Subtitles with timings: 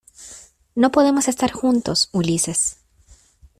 [0.73, 2.77] no podemos estar juntos, Ulises